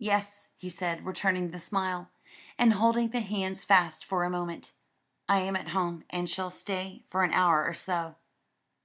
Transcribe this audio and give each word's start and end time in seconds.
"Yes," 0.00 0.48
he 0.56 0.68
said, 0.68 1.06
returning 1.06 1.52
the 1.52 1.60
smile, 1.60 2.10
and 2.58 2.72
holding 2.72 3.10
the 3.10 3.20
hands 3.20 3.62
fast 3.64 4.04
for 4.04 4.24
a 4.24 4.28
moment, 4.28 4.72
"I 5.28 5.38
am 5.42 5.54
at 5.54 5.68
home 5.68 6.02
and 6.10 6.28
shall 6.28 6.50
stay 6.50 7.04
for 7.08 7.22
an 7.22 7.32
hour 7.32 7.64
or 7.64 7.74
so." 7.74 8.16